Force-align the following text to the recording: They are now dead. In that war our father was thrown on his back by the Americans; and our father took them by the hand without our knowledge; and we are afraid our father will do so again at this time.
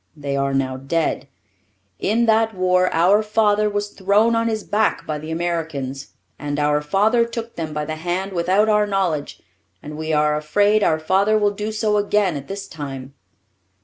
They 0.17 0.35
are 0.35 0.51
now 0.55 0.77
dead. 0.77 1.27
In 1.99 2.25
that 2.25 2.55
war 2.55 2.91
our 2.91 3.21
father 3.21 3.69
was 3.69 3.89
thrown 3.89 4.33
on 4.35 4.47
his 4.47 4.63
back 4.63 5.05
by 5.05 5.19
the 5.19 5.29
Americans; 5.29 6.13
and 6.39 6.57
our 6.57 6.81
father 6.81 7.23
took 7.23 7.55
them 7.55 7.71
by 7.71 7.85
the 7.85 7.97
hand 7.97 8.33
without 8.33 8.67
our 8.67 8.87
knowledge; 8.87 9.43
and 9.79 9.95
we 9.95 10.11
are 10.11 10.35
afraid 10.35 10.83
our 10.83 10.97
father 10.97 11.37
will 11.37 11.51
do 11.51 11.71
so 11.71 11.97
again 11.97 12.35
at 12.35 12.47
this 12.47 12.67
time. 12.67 13.13